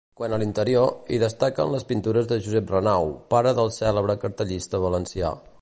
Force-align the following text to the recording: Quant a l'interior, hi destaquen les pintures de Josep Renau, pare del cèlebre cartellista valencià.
Quant 0.19 0.33
a 0.35 0.37
l'interior, 0.43 0.87
hi 1.15 1.19
destaquen 1.23 1.69
les 1.75 1.85
pintures 1.91 2.31
de 2.33 2.39
Josep 2.47 2.75
Renau, 2.77 3.15
pare 3.37 3.55
del 3.61 3.73
cèlebre 3.79 4.21
cartellista 4.25 4.85
valencià. 4.89 5.37